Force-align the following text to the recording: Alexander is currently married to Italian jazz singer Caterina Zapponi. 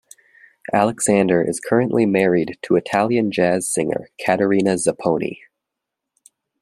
Alexander 0.73 1.43
is 1.43 1.59
currently 1.59 2.07
married 2.07 2.57
to 2.63 2.75
Italian 2.75 3.31
jazz 3.31 3.71
singer 3.71 4.09
Caterina 4.19 4.71
Zapponi. 4.71 5.41